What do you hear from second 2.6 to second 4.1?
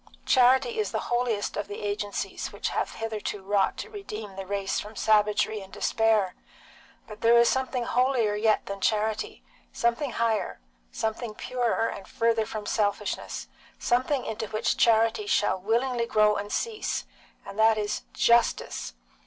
have hitherto wrought to